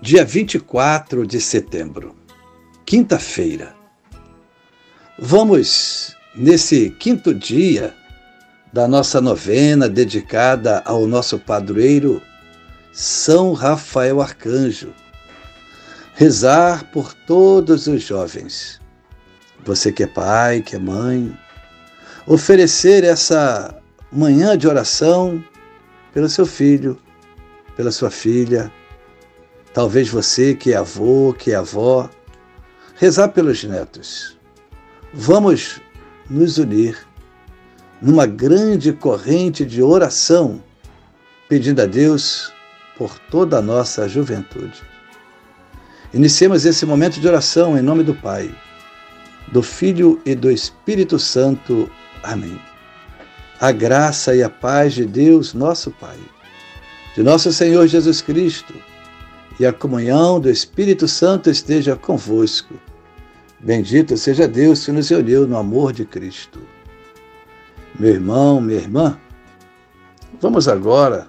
dia 0.00 0.24
24 0.24 1.26
de 1.26 1.40
setembro, 1.40 2.14
quinta-feira. 2.86 3.74
Vamos, 5.18 6.16
nesse 6.36 6.90
quinto 6.90 7.34
dia 7.34 7.92
da 8.72 8.86
nossa 8.86 9.20
novena 9.20 9.88
dedicada 9.88 10.82
ao 10.84 11.04
nosso 11.04 11.36
padroeiro 11.36 12.22
São 12.92 13.52
Rafael 13.52 14.20
Arcanjo, 14.20 14.94
rezar 16.14 16.84
por 16.92 17.12
todos 17.12 17.88
os 17.88 18.00
jovens. 18.02 18.80
Você 19.64 19.90
que 19.90 20.04
é 20.04 20.06
pai, 20.06 20.62
que 20.62 20.76
é 20.76 20.78
mãe, 20.78 21.36
oferecer 22.24 23.02
essa 23.02 23.76
manhã 24.12 24.56
de 24.56 24.68
oração 24.68 25.42
pelo 26.14 26.28
seu 26.28 26.46
filho, 26.46 26.96
pela 27.76 27.90
sua 27.90 28.10
filha, 28.10 28.72
Talvez 29.72 30.08
você 30.08 30.54
que 30.54 30.72
é 30.72 30.76
avô, 30.76 31.34
que 31.36 31.52
é 31.52 31.54
avó, 31.54 32.08
rezar 32.96 33.28
pelos 33.28 33.62
netos. 33.64 34.36
Vamos 35.12 35.80
nos 36.28 36.58
unir 36.58 36.98
numa 38.00 38.26
grande 38.26 38.92
corrente 38.92 39.64
de 39.64 39.82
oração, 39.82 40.62
pedindo 41.48 41.80
a 41.82 41.86
Deus 41.86 42.52
por 42.96 43.18
toda 43.30 43.58
a 43.58 43.62
nossa 43.62 44.08
juventude. 44.08 44.82
Iniciemos 46.12 46.64
esse 46.64 46.86
momento 46.86 47.20
de 47.20 47.28
oração 47.28 47.76
em 47.76 47.82
nome 47.82 48.02
do 48.02 48.14
Pai, 48.14 48.54
do 49.52 49.62
Filho 49.62 50.20
e 50.24 50.34
do 50.34 50.50
Espírito 50.50 51.18
Santo. 51.18 51.90
Amém. 52.22 52.60
A 53.60 53.72
graça 53.72 54.34
e 54.34 54.42
a 54.42 54.48
paz 54.48 54.94
de 54.94 55.04
Deus, 55.04 55.52
nosso 55.52 55.90
Pai, 55.90 56.18
de 57.14 57.22
nosso 57.22 57.52
Senhor 57.52 57.86
Jesus 57.86 58.22
Cristo, 58.22 58.74
e 59.58 59.66
a 59.66 59.72
comunhão 59.72 60.38
do 60.38 60.48
Espírito 60.48 61.08
Santo 61.08 61.50
esteja 61.50 61.96
convosco. 61.96 62.74
Bendito 63.60 64.16
seja 64.16 64.46
Deus 64.46 64.84
que 64.84 64.92
nos 64.92 65.10
uniu 65.10 65.46
no 65.46 65.56
amor 65.56 65.92
de 65.92 66.04
Cristo. 66.04 66.60
Meu 67.98 68.12
irmão, 68.12 68.60
minha 68.60 68.78
irmã, 68.78 69.18
vamos 70.40 70.68
agora 70.68 71.26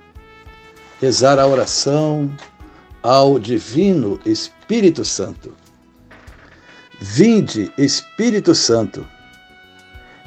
rezar 1.02 1.39
a 1.39 1.47
oração 1.47 2.31
ao 3.02 3.39
Divino 3.39 4.19
Espírito 4.25 5.03
Santo. 5.03 5.55
Vinde, 6.99 7.71
Espírito 7.77 8.53
Santo, 8.53 9.08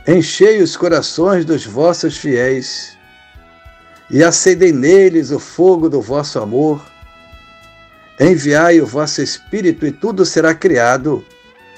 enchei 0.09 0.61
os 0.61 0.77
corações 0.77 1.44
dos 1.44 1.64
vossos 1.64 2.16
fiéis 2.16 2.97
e 4.11 4.25
acendei 4.25 4.72
neles 4.72 5.31
o 5.31 5.39
fogo 5.39 5.89
do 5.89 6.00
vosso 6.00 6.41
amor 6.41 6.92
Enviai 8.21 8.81
o 8.81 8.87
vosso 8.87 9.23
Espírito, 9.23 9.87
e 9.87 9.93
tudo 9.93 10.25
será 10.25 10.55
criado, 10.55 11.25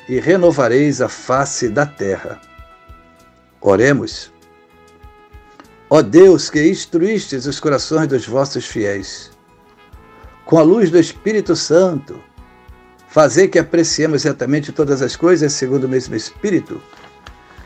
e 0.08 0.18
renovareis 0.18 1.00
a 1.00 1.08
face 1.08 1.68
da 1.68 1.86
terra. 1.86 2.40
Oremos. 3.60 4.32
Ó 5.88 6.02
Deus, 6.02 6.50
que 6.50 6.68
instruístes 6.68 7.46
os 7.46 7.60
corações 7.60 8.08
dos 8.08 8.26
vossos 8.26 8.66
fiéis, 8.66 9.30
com 10.44 10.58
a 10.58 10.62
luz 10.62 10.90
do 10.90 10.98
Espírito 10.98 11.56
Santo, 11.56 12.20
fazei 13.08 13.48
que 13.48 13.58
apreciemos 13.58 14.24
retamente 14.24 14.72
todas 14.72 15.00
as 15.00 15.16
coisas 15.16 15.52
segundo 15.52 15.84
o 15.84 15.88
mesmo 15.88 16.14
Espírito 16.14 16.82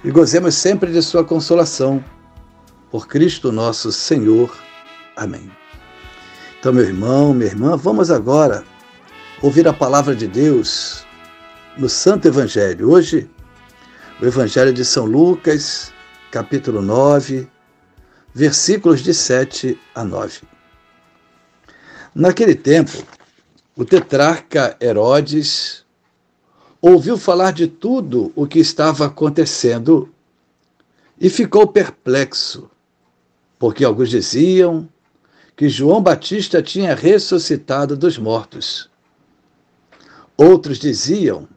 e 0.05 0.11
gozemos 0.11 0.55
sempre 0.55 0.93
de 0.93 1.03
Sua 1.03 1.25
consolação. 1.25 2.05
Por 2.91 3.07
Cristo 3.07 3.53
nosso 3.53 3.93
Senhor. 3.93 4.57
Amém. 5.17 5.51
Então, 6.59 6.73
meu 6.73 6.83
irmão, 6.83 7.33
minha 7.33 7.47
irmã, 7.47 7.77
vamos 7.77 8.11
agora 8.11 8.65
ouvir 9.41 9.69
a 9.69 9.73
palavra 9.73 10.17
de 10.17 10.27
Deus 10.27 11.07
no 11.77 11.89
Santo 11.89 12.27
Evangelho. 12.27 12.91
Hoje, 12.91 13.31
o 14.21 14.27
Evangelho 14.27 14.73
de 14.73 14.85
São 14.85 15.05
Lucas, 15.05 15.93
capítulo 16.33 16.83
9, 16.83 17.49
versículos 18.35 19.03
de 19.03 19.15
7 19.15 19.79
a 19.95 20.03
9. 20.03 20.41
Naquele 22.13 22.57
tempo, 22.57 23.05
o 23.77 23.85
tetrarca 23.85 24.77
Herodes 24.81 25.85
ouviu 26.83 27.17
falar 27.17 27.53
de 27.53 27.69
tudo 27.69 28.33
o 28.35 28.49
que 28.49 28.59
estava 28.59 29.07
acontecendo 29.07 30.13
e 31.21 31.31
ficou 31.31 31.69
perplexo, 31.69 32.69
porque 33.61 33.85
alguns 33.85 34.11
diziam 34.11 34.89
que 35.59 35.69
João 35.69 36.01
Batista 36.01 36.63
tinha 36.63 36.95
ressuscitado 36.95 37.97
dos 37.97 38.17
mortos. 38.17 38.89
Outros 40.37 40.79
diziam 40.79 41.49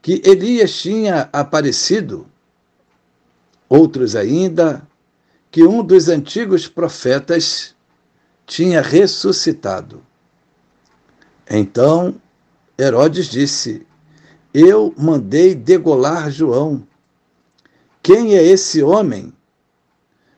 que 0.00 0.22
Elias 0.24 0.80
tinha 0.80 1.28
aparecido. 1.30 2.26
Outros 3.68 4.16
ainda 4.16 4.88
que 5.50 5.62
um 5.62 5.84
dos 5.84 6.08
antigos 6.08 6.66
profetas 6.66 7.74
tinha 8.46 8.80
ressuscitado. 8.80 10.02
Então 11.46 12.18
Herodes 12.78 13.26
disse: 13.26 13.86
Eu 14.54 14.94
mandei 14.96 15.54
degolar 15.54 16.30
João. 16.30 16.82
Quem 18.02 18.36
é 18.36 18.42
esse 18.42 18.82
homem 18.82 19.34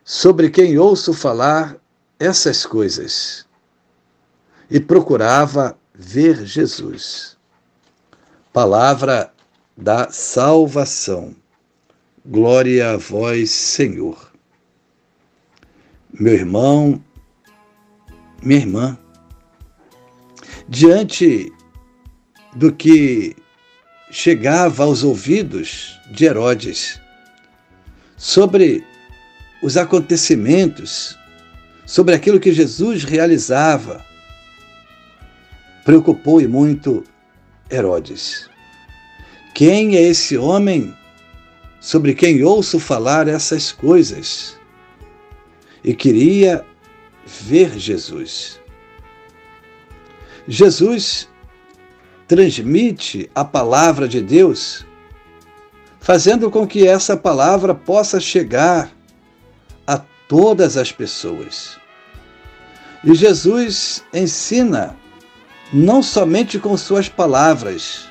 sobre 0.04 0.50
quem 0.50 0.76
ouço 0.76 1.14
falar 1.14 1.80
essas 2.18 2.64
coisas 2.64 3.46
e 4.70 4.80
procurava 4.80 5.78
ver 5.94 6.44
Jesus. 6.44 7.36
Palavra 8.52 9.32
da 9.76 10.10
salvação. 10.10 11.34
Glória 12.24 12.92
a 12.92 12.96
vós, 12.96 13.50
Senhor. 13.50 14.32
Meu 16.12 16.32
irmão, 16.32 17.02
minha 18.42 18.60
irmã, 18.60 18.98
diante 20.68 21.52
do 22.54 22.72
que 22.72 23.36
chegava 24.10 24.84
aos 24.84 25.04
ouvidos 25.04 26.00
de 26.10 26.24
Herodes 26.24 27.00
sobre 28.16 28.84
os 29.62 29.76
acontecimentos 29.76 31.15
sobre 31.86 32.14
aquilo 32.14 32.40
que 32.40 32.52
Jesus 32.52 33.04
realizava, 33.04 34.04
preocupou 35.84 36.40
e 36.40 36.48
muito 36.48 37.04
Herodes. 37.70 38.50
Quem 39.54 39.96
é 39.96 40.02
esse 40.02 40.36
homem 40.36 40.94
sobre 41.80 42.12
quem 42.14 42.42
ouço 42.42 42.80
falar 42.80 43.28
essas 43.28 43.70
coisas? 43.70 44.58
E 45.84 45.94
queria 45.94 46.66
ver 47.24 47.78
Jesus. 47.78 48.60
Jesus 50.48 51.28
transmite 52.26 53.30
a 53.34 53.44
palavra 53.44 54.08
de 54.08 54.20
Deus, 54.20 54.84
fazendo 56.00 56.50
com 56.50 56.66
que 56.66 56.86
essa 56.86 57.16
palavra 57.16 57.74
possa 57.74 58.18
chegar 58.18 58.95
todas 60.28 60.76
as 60.76 60.92
pessoas. 60.92 61.78
E 63.04 63.14
Jesus 63.14 64.04
ensina 64.12 64.96
não 65.72 66.02
somente 66.02 66.58
com 66.58 66.76
suas 66.76 67.08
palavras, 67.08 68.08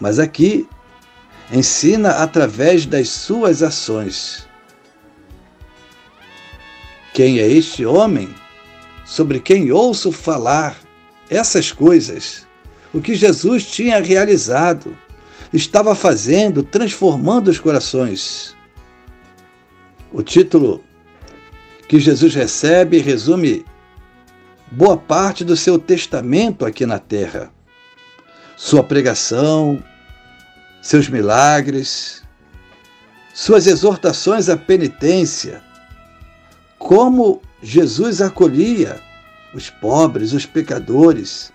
mas 0.00 0.18
aqui 0.18 0.68
ensina 1.52 2.10
através 2.22 2.86
das 2.86 3.08
suas 3.08 3.62
ações. 3.62 4.46
Quem 7.12 7.38
é 7.38 7.48
este 7.48 7.84
homem 7.84 8.32
sobre 9.04 9.40
quem 9.40 9.72
ouço 9.72 10.12
falar 10.12 10.76
essas 11.28 11.72
coisas? 11.72 12.46
O 12.92 13.00
que 13.00 13.14
Jesus 13.14 13.66
tinha 13.66 14.00
realizado, 14.00 14.96
estava 15.52 15.94
fazendo, 15.94 16.62
transformando 16.62 17.48
os 17.48 17.58
corações. 17.58 18.56
O 20.12 20.22
título 20.22 20.84
que 21.88 21.98
Jesus 21.98 22.34
recebe 22.34 22.98
resume 22.98 23.64
boa 24.70 24.96
parte 24.96 25.42
do 25.42 25.56
seu 25.56 25.78
testamento 25.78 26.66
aqui 26.66 26.84
na 26.84 26.98
terra. 26.98 27.50
sua 28.56 28.82
pregação, 28.82 29.82
seus 30.82 31.08
milagres, 31.08 32.24
suas 33.32 33.68
exortações 33.68 34.48
à 34.48 34.56
penitência, 34.56 35.62
como 36.76 37.40
Jesus 37.62 38.20
acolhia 38.20 39.00
os 39.54 39.70
pobres, 39.70 40.32
os 40.32 40.44
pecadores. 40.44 41.52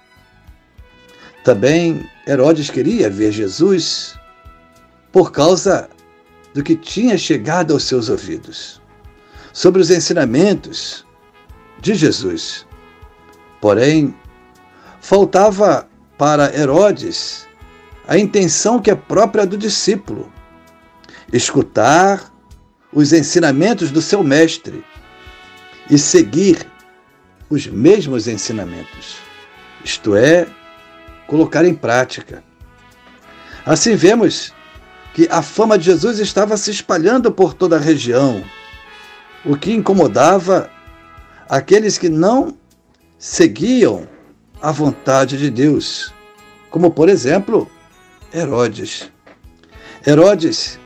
Também 1.44 2.10
Herodes 2.26 2.70
queria 2.70 3.10
ver 3.10 3.34
Jesus 3.34 4.18
por 5.12 5.32
causa 5.32 5.90
do 6.54 6.64
que 6.64 6.76
tinha 6.76 7.18
chegado 7.18 7.74
aos 7.74 7.84
seus 7.84 8.08
ouvidos 8.08 8.82
sobre 9.54 9.80
os 9.80 9.92
ensinamentos 9.92 11.06
de 11.80 11.94
Jesus. 11.94 12.66
Porém, 13.62 14.14
faltava 15.00 15.88
para 16.18 16.54
Herodes 16.58 17.48
a 18.08 18.18
intenção 18.18 18.82
que 18.82 18.92
é 18.92 18.96
própria 18.96 19.46
do 19.46 19.58
discípulo: 19.58 20.32
escutar 21.32 22.34
os 22.92 23.14
ensinamentos 23.14 23.92
do 23.92 24.02
seu 24.02 24.24
mestre 24.24 24.84
e 25.90 25.98
seguir 25.98 26.68
os 27.50 27.68
mesmos 27.68 28.28
ensinamentos, 28.28 29.18
isto 29.84 30.16
é, 30.16 30.48
colocar 31.28 31.64
em 31.66 31.76
prática. 31.76 32.44
Assim 33.66 33.96
vemos 33.96 34.54
que 35.14 35.28
a 35.30 35.42
fama 35.42 35.78
de 35.78 35.86
Jesus 35.86 36.20
estava 36.20 36.58
se 36.58 36.72
espalhando 36.72 37.32
por 37.32 37.54
toda 37.54 37.78
a 37.78 37.80
região, 37.80 38.44
o 39.46 39.58
que 39.58 39.74
incomodava 39.74 40.70
aqueles 41.50 41.98
que 41.98 42.10
não 42.10 42.58
seguiam 43.18 44.08
a 44.62 44.72
vontade 44.72 45.38
de 45.38 45.50
Deus, 45.50 46.14
como 46.70 46.92
por 46.92 47.10
exemplo 47.10 47.70
Herodes. 48.34 49.12
Herodes 50.06 50.80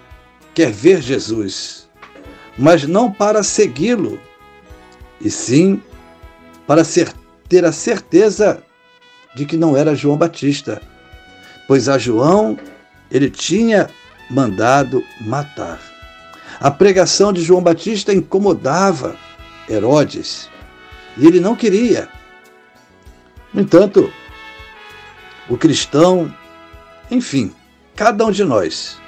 quer 0.54 0.72
ver 0.72 1.02
Jesus, 1.02 1.88
mas 2.58 2.84
não 2.84 3.12
para 3.12 3.44
segui-lo, 3.44 4.20
e 5.22 5.30
sim 5.30 5.82
para 6.66 6.84
ter 7.48 7.64
a 7.64 7.72
certeza 7.72 8.62
de 9.36 9.46
que 9.46 9.56
não 9.56 9.78
era 9.78 9.96
João 9.96 10.18
Batista, 10.18 10.82
pois 11.68 11.88
a 11.88 11.98
João 11.98 12.58
ele 13.10 13.30
tinha 13.30 13.90
mandado 14.30 15.04
matar. 15.22 15.80
A 16.60 16.72
pregação 16.72 17.32
de 17.32 17.44
João 17.44 17.62
Batista 17.62 18.14
incomodava 18.14 19.16
Herodes 19.70 20.50
e 21.16 21.26
ele 21.26 21.40
não 21.40 21.56
queria. 21.56 22.10
No 23.54 23.62
entanto, 23.62 24.12
o 25.50 25.58
cristão, 25.58 26.34
enfim, 27.12 27.54
cada 27.96 28.26
um 28.26 28.32
de 28.32 28.44
nós, 28.44 29.00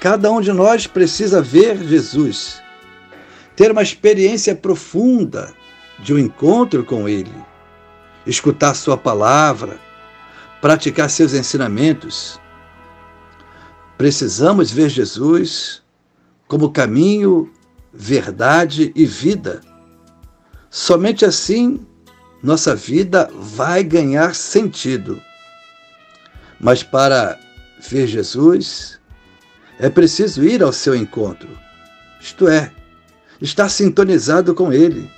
cada 0.00 0.30
um 0.30 0.40
de 0.40 0.52
nós 0.52 0.86
precisa 0.86 1.40
ver 1.40 1.82
Jesus, 1.84 2.60
ter 3.54 3.70
uma 3.70 3.82
experiência 3.82 4.54
profunda 4.54 5.54
de 5.98 6.12
um 6.12 6.18
encontro 6.18 6.84
com 6.84 7.08
Ele, 7.08 7.34
escutar 8.26 8.74
Sua 8.74 8.96
palavra, 8.96 9.78
praticar 10.60 11.08
seus 11.08 11.32
ensinamentos. 11.32 12.40
Precisamos 13.96 14.70
ver 14.70 14.88
Jesus 14.88 15.82
como 16.48 16.72
caminho, 16.72 17.52
verdade 17.92 18.90
e 18.96 19.04
vida. 19.04 19.60
Somente 20.70 21.24
assim 21.24 21.86
nossa 22.42 22.74
vida 22.74 23.30
vai 23.34 23.84
ganhar 23.84 24.34
sentido. 24.34 25.20
Mas 26.58 26.82
para 26.82 27.38
ver 27.88 28.06
Jesus, 28.06 28.98
é 29.78 29.88
preciso 29.88 30.42
ir 30.42 30.62
ao 30.62 30.72
seu 30.72 30.94
encontro, 30.94 31.48
isto 32.20 32.48
é, 32.48 32.72
estar 33.40 33.68
sintonizado 33.68 34.54
com 34.54 34.72
Ele, 34.72 35.08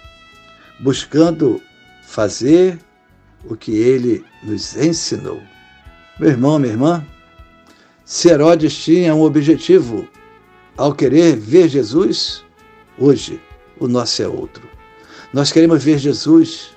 buscando 0.78 1.62
fazer 2.02 2.78
o 3.44 3.56
que 3.56 3.72
Ele 3.72 4.24
nos 4.42 4.76
ensinou. 4.76 5.42
Meu 6.18 6.28
irmão, 6.28 6.58
minha 6.58 6.72
irmã, 6.72 7.06
se 8.04 8.28
Herodes 8.28 8.74
tinha 8.76 9.14
um 9.14 9.22
objetivo 9.22 10.06
ao 10.76 10.94
querer 10.94 11.36
ver 11.36 11.68
Jesus, 11.68 12.44
hoje 12.98 13.40
o 13.78 13.88
nosso 13.88 14.22
é 14.22 14.28
outro. 14.28 14.68
Nós 15.32 15.52
queremos 15.52 15.84
ver 15.84 15.98
Jesus, 15.98 16.70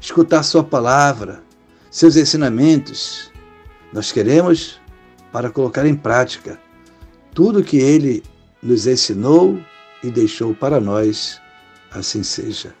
escutar 0.00 0.42
Sua 0.42 0.64
palavra, 0.64 1.42
seus 1.90 2.16
ensinamentos. 2.16 3.30
Nós 3.92 4.12
queremos 4.12 4.80
para 5.32 5.50
colocar 5.50 5.86
em 5.86 5.94
prática 5.94 6.58
tudo 7.34 7.62
que 7.62 7.78
Ele 7.78 8.22
nos 8.62 8.86
ensinou 8.86 9.60
e 10.02 10.10
deixou 10.10 10.54
para 10.54 10.80
nós, 10.80 11.40
assim 11.90 12.22
seja. 12.22 12.74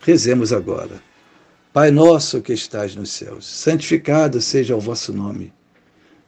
Rezemos 0.00 0.52
agora. 0.52 1.00
Pai 1.72 1.90
nosso 1.90 2.40
que 2.40 2.52
estás 2.52 2.96
nos 2.96 3.10
céus, 3.10 3.46
santificado 3.46 4.40
seja 4.40 4.74
o 4.74 4.80
vosso 4.80 5.12
nome. 5.12 5.52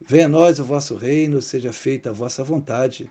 Venha 0.01 0.27
a 0.27 0.29
nós 0.29 0.59
o 0.59 0.65
vosso 0.65 0.95
reino, 0.95 1.41
seja 1.41 1.73
feita 1.73 2.11
a 2.11 2.13
vossa 2.13 2.45
vontade, 2.45 3.11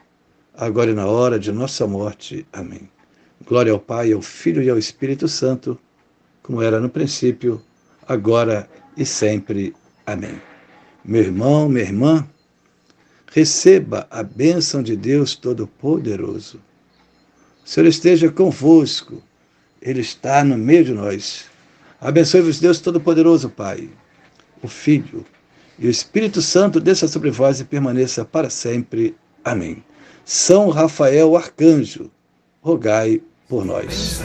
agora 0.61 0.91
e 0.91 0.93
na 0.93 1.07
hora 1.07 1.39
de 1.39 1.51
nossa 1.51 1.87
morte. 1.87 2.45
Amém. 2.53 2.87
Glória 3.47 3.71
ao 3.71 3.79
Pai, 3.79 4.11
ao 4.13 4.21
Filho 4.21 4.61
e 4.61 4.69
ao 4.69 4.77
Espírito 4.77 5.27
Santo, 5.27 5.77
como 6.43 6.61
era 6.61 6.79
no 6.79 6.87
princípio, 6.87 7.59
agora 8.07 8.69
e 8.95 9.03
sempre. 9.03 9.75
Amém. 10.05 10.39
Meu 11.03 11.23
irmão, 11.23 11.67
minha 11.67 11.83
irmã, 11.83 12.27
receba 13.33 14.05
a 14.11 14.21
bênção 14.21 14.83
de 14.83 14.95
Deus 14.95 15.35
Todo-Poderoso. 15.35 16.61
O 17.65 17.67
Senhor 17.67 17.87
esteja 17.87 18.31
convosco, 18.31 19.19
Ele 19.81 20.01
está 20.01 20.43
no 20.43 20.59
meio 20.59 20.83
de 20.83 20.93
nós. 20.93 21.45
Abençoe-vos, 21.99 22.59
Deus 22.59 22.79
Todo-Poderoso, 22.79 23.49
Pai, 23.49 23.89
o 24.61 24.67
Filho 24.67 25.25
e 25.79 25.87
o 25.87 25.89
Espírito 25.89 26.39
Santo 26.39 26.79
desça 26.79 27.07
sobre 27.07 27.31
vós 27.31 27.59
e 27.59 27.65
permaneça 27.65 28.23
para 28.23 28.51
sempre. 28.51 29.15
Amém. 29.43 29.83
São 30.25 30.69
Rafael 30.69 31.35
Arcanjo, 31.35 32.09
rogai 32.61 33.21
por 33.49 33.65
nós. 33.65 34.21